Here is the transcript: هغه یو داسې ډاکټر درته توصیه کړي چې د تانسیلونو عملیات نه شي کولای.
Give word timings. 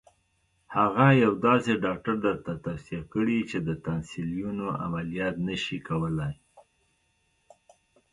هغه 0.75 1.07
یو 1.23 1.33
داسې 1.47 1.71
ډاکټر 1.85 2.15
درته 2.25 2.51
توصیه 2.65 3.01
کړي 3.13 3.39
چې 3.49 3.57
د 3.67 3.69
تانسیلونو 3.85 4.65
عملیات 4.85 5.35
نه 5.47 5.55
شي 5.63 5.77
کولای. 5.87 6.35